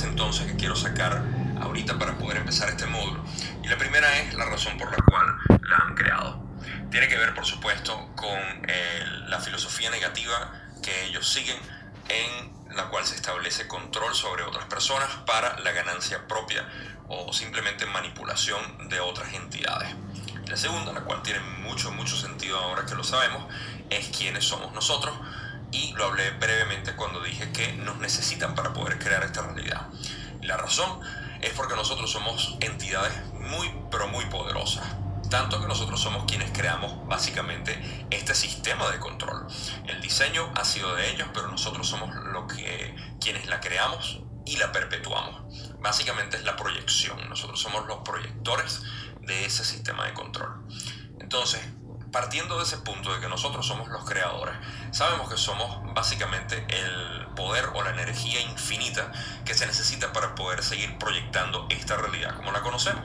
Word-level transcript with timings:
entonces 0.00 0.46
que 0.46 0.56
quiero 0.56 0.74
sacar 0.74 1.22
ahorita 1.60 1.98
para 1.98 2.16
poder 2.16 2.38
empezar 2.38 2.70
este 2.70 2.86
módulo. 2.86 3.22
Y 3.62 3.68
la 3.68 3.76
primera 3.76 4.20
es 4.20 4.34
la 4.34 4.46
razón 4.46 4.78
por 4.78 4.90
la 4.90 5.04
cual 5.04 5.60
la 5.62 5.76
han 5.76 5.94
creado. 5.94 6.42
Tiene 6.90 7.08
que 7.08 7.16
ver, 7.16 7.34
por 7.34 7.44
supuesto, 7.44 8.10
con 8.16 8.38
eh, 8.66 9.04
la 9.28 9.38
filosofía 9.38 9.90
negativa 9.90 10.52
que 10.82 11.04
ellos 11.04 11.30
siguen 11.30 11.58
en 12.08 12.74
la 12.74 12.88
cual 12.88 13.04
se 13.04 13.16
establece 13.16 13.68
control 13.68 14.14
sobre 14.14 14.44
otras 14.44 14.64
personas 14.64 15.08
para 15.26 15.58
la 15.60 15.72
ganancia 15.72 16.26
propia 16.26 16.66
o 17.08 17.32
simplemente 17.32 17.84
manipulación 17.86 18.88
de 18.88 19.00
otras 19.00 19.34
entidades. 19.34 19.94
La 20.46 20.56
segunda, 20.56 20.92
la 20.92 21.02
cual 21.02 21.22
tiene 21.22 21.40
mucho, 21.40 21.92
mucho 21.92 22.16
sentido 22.16 22.58
ahora 22.58 22.86
que 22.86 22.94
lo 22.94 23.04
sabemos, 23.04 23.44
es 23.90 24.08
quiénes 24.16 24.44
somos 24.44 24.72
nosotros 24.72 25.14
y 25.72 25.92
lo 25.94 26.04
hablé 26.04 26.30
brevemente 26.32 26.94
cuando 26.94 27.20
dije 27.20 27.50
que 27.52 27.72
nos 27.72 27.96
necesitan 27.98 28.54
para 28.54 28.72
poder 28.72 28.98
crear 28.98 29.24
esta 29.24 29.42
realidad. 29.42 29.88
La 30.42 30.56
razón 30.56 31.00
es 31.40 31.52
porque 31.54 31.74
nosotros 31.74 32.10
somos 32.10 32.56
entidades 32.60 33.12
muy, 33.34 33.72
pero 33.90 34.06
muy 34.08 34.24
poderosas. 34.26 34.86
Tanto 35.30 35.60
que 35.60 35.66
nosotros 35.66 36.00
somos 36.00 36.24
quienes 36.24 36.50
creamos 36.50 37.06
básicamente 37.08 38.06
este 38.10 38.34
sistema 38.34 38.90
de 38.90 38.98
control. 38.98 39.46
El 39.86 40.00
diseño 40.02 40.52
ha 40.54 40.64
sido 40.64 40.94
de 40.94 41.10
ellos, 41.10 41.28
pero 41.32 41.48
nosotros 41.48 41.88
somos 41.88 42.14
lo 42.14 42.46
que, 42.46 42.94
quienes 43.18 43.46
la 43.46 43.60
creamos 43.60 44.20
y 44.44 44.56
la 44.56 44.72
perpetuamos. 44.72 45.40
Básicamente 45.80 46.36
es 46.36 46.44
la 46.44 46.56
proyección. 46.56 47.28
Nosotros 47.30 47.60
somos 47.60 47.86
los 47.86 47.98
proyectores 47.98 48.82
de 49.22 49.46
ese 49.46 49.64
sistema 49.64 50.06
de 50.06 50.12
control. 50.12 50.66
Entonces, 51.18 51.62
partiendo 52.12 52.58
de 52.58 52.64
ese 52.64 52.76
punto 52.78 53.12
de 53.12 53.20
que 53.20 53.28
nosotros 53.28 53.66
somos 53.66 53.88
los 53.88 54.04
creadores, 54.04 54.54
sabemos 54.90 55.30
que 55.30 55.38
somos 55.38 55.94
básicamente 55.94 56.64
el 56.68 57.26
poder 57.34 57.70
o 57.74 57.82
la 57.82 57.90
energía 57.90 58.40
infinita 58.42 59.10
que 59.44 59.54
se 59.54 59.66
necesita 59.66 60.12
para 60.12 60.34
poder 60.34 60.62
seguir 60.62 60.98
proyectando 60.98 61.66
esta 61.70 61.96
realidad 61.96 62.36
como 62.36 62.52
la 62.52 62.60
conocemos. 62.60 63.04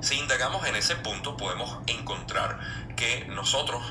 Si 0.00 0.18
indagamos 0.18 0.66
en 0.66 0.76
ese 0.76 0.96
punto, 0.96 1.36
podemos 1.36 1.78
encontrar 1.86 2.58
que 2.96 3.26
nosotros 3.26 3.82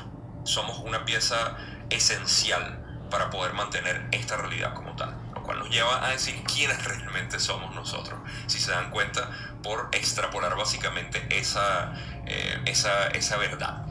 somos 0.42 0.78
una 0.78 1.04
pieza 1.04 1.56
esencial 1.88 2.84
para 3.10 3.30
poder 3.30 3.52
mantener 3.52 4.08
esta 4.10 4.36
realidad 4.36 4.74
como 4.74 4.96
tal, 4.96 5.16
lo 5.34 5.42
cual 5.44 5.60
nos 5.60 5.70
lleva 5.70 6.04
a 6.04 6.10
decir 6.10 6.42
quiénes 6.44 6.84
realmente 6.84 7.38
somos 7.38 7.72
nosotros. 7.74 8.18
Si 8.48 8.58
se 8.58 8.72
dan 8.72 8.90
cuenta, 8.90 9.30
por 9.62 9.88
extrapolar 9.92 10.56
básicamente 10.56 11.24
esa, 11.38 11.92
eh, 12.26 12.60
esa, 12.66 13.08
esa 13.08 13.36
verdad. 13.36 13.89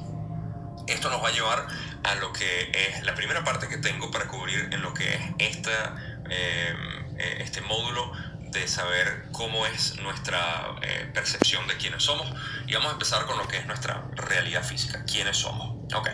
Esto 0.89 1.09
nos 1.11 1.23
va 1.23 1.27
a 1.27 1.31
llevar 1.31 1.67
a 2.03 2.15
lo 2.15 2.33
que 2.33 2.71
es 2.73 3.03
la 3.03 3.13
primera 3.13 3.43
parte 3.43 3.67
que 3.67 3.77
tengo 3.77 4.09
para 4.09 4.27
cubrir 4.27 4.69
en 4.71 4.81
lo 4.81 4.93
que 4.93 5.13
es 5.13 5.21
esta, 5.37 5.95
eh, 6.29 6.73
eh, 7.17 7.37
este 7.41 7.61
módulo 7.61 8.11
de 8.51 8.67
saber 8.67 9.27
cómo 9.31 9.67
es 9.67 9.97
nuestra 9.97 10.75
eh, 10.81 11.09
percepción 11.13 11.67
de 11.67 11.77
quiénes 11.77 12.03
somos 12.03 12.27
y 12.65 12.73
vamos 12.73 12.89
a 12.89 12.93
empezar 12.93 13.25
con 13.27 13.37
lo 13.37 13.47
que 13.47 13.57
es 13.57 13.67
nuestra 13.67 14.03
realidad 14.15 14.63
física, 14.63 15.03
quiénes 15.05 15.37
somos. 15.37 15.77
Ok. 15.93 16.09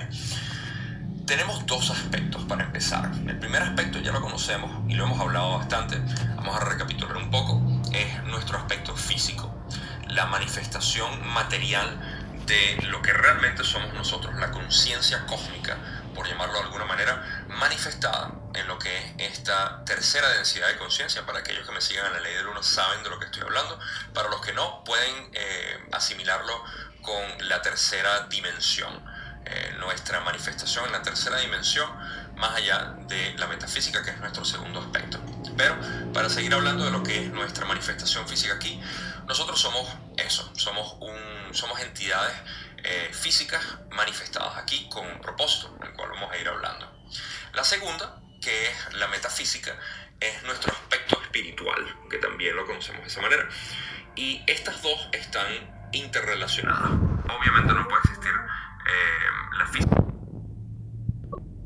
Tenemos 1.26 1.66
dos 1.66 1.90
aspectos 1.90 2.44
para 2.44 2.66
empezar. 2.66 3.12
El 3.26 3.40
primer 3.40 3.64
aspecto 3.64 4.00
ya 4.00 4.12
lo 4.12 4.22
conocemos 4.22 4.70
y 4.90 4.94
lo 4.94 5.06
hemos 5.06 5.20
hablado 5.20 5.58
bastante. 5.58 5.98
Vamos 6.36 6.56
a 6.56 6.59
recapitular 6.66 7.16
un 7.16 7.31
poco. 7.31 7.62
Es 7.94 8.23
nuestro 8.26 8.58
aspecto 8.58 8.96
físico, 8.96 9.56
la 10.09 10.26
manifestación 10.26 11.26
material 11.30 12.14
de 12.45 12.77
lo 12.88 13.01
que 13.01 13.13
realmente 13.13 13.63
somos 13.63 13.93
nosotros, 13.93 14.35
la 14.35 14.51
conciencia 14.51 15.25
cósmica, 15.25 15.77
por 16.13 16.27
llamarlo 16.27 16.55
de 16.59 16.63
alguna 16.65 16.85
manera, 16.85 17.45
manifestada 17.47 18.31
en 18.53 18.67
lo 18.67 18.79
que 18.79 18.97
es 18.97 19.13
esta 19.33 19.83
tercera 19.85 20.29
densidad 20.29 20.67
de 20.67 20.77
conciencia. 20.77 21.25
Para 21.25 21.39
aquellos 21.39 21.67
que 21.67 21.73
me 21.73 21.81
sigan 21.81 22.05
en 22.07 22.13
la 22.13 22.19
ley 22.19 22.33
del 22.35 22.47
uno 22.47 22.63
saben 22.63 23.03
de 23.03 23.09
lo 23.09 23.19
que 23.19 23.25
estoy 23.25 23.41
hablando. 23.41 23.79
Para 24.13 24.29
los 24.29 24.41
que 24.41 24.53
no, 24.53 24.84
pueden 24.84 25.29
eh, 25.34 25.88
asimilarlo 25.91 26.63
con 27.01 27.50
la 27.50 27.61
tercera 27.61 28.28
dimensión. 28.28 29.03
Eh, 29.45 29.75
nuestra 29.79 30.22
manifestación 30.22 30.85
en 30.85 30.91
la 30.94 31.03
tercera 31.03 31.38
dimensión, 31.38 31.88
más 32.35 32.55
allá 32.55 32.95
de 33.07 33.35
la 33.38 33.45
metafísica, 33.45 34.03
que 34.03 34.09
es 34.09 34.19
nuestro 34.19 34.44
segundo 34.44 34.79
aspecto. 34.79 35.19
Pero 35.55 35.78
para 36.13 36.29
seguir 36.29 36.53
hablando 36.53 36.85
de 36.85 36.91
lo 36.91 37.03
que 37.03 37.25
es 37.25 37.31
nuestra 37.31 37.66
manifestación 37.66 38.28
física 38.28 38.55
aquí, 38.55 38.81
nosotros 39.28 39.59
somos 39.59 39.88
eso, 40.17 40.51
somos, 40.55 40.95
un, 41.00 41.34
somos 41.55 41.79
entidades 41.79 42.35
eh, 42.83 43.09
físicas 43.13 43.63
manifestadas 43.91 44.57
aquí 44.57 44.88
con 44.89 45.05
un 45.05 45.21
propósito, 45.21 45.75
del 45.81 45.93
cual 45.93 46.11
vamos 46.11 46.31
a 46.31 46.38
ir 46.38 46.47
hablando. 46.47 46.91
La 47.53 47.63
segunda, 47.63 48.21
que 48.41 48.67
es 48.67 48.93
la 48.93 49.07
metafísica, 49.07 49.75
es 50.19 50.43
nuestro 50.43 50.71
aspecto 50.71 51.21
espiritual, 51.21 51.83
que 52.09 52.17
también 52.17 52.55
lo 52.55 52.66
conocemos 52.66 53.01
de 53.01 53.07
esa 53.07 53.21
manera. 53.21 53.47
Y 54.16 54.43
estas 54.47 54.81
dos 54.81 55.09
están 55.11 55.89
interrelacionadas. 55.91 56.91
Obviamente 56.91 57.73
no 57.73 57.87
puede 57.87 58.01
existir 58.03 58.31
eh, 58.31 59.57
la 59.57 59.67
física 59.67 60.04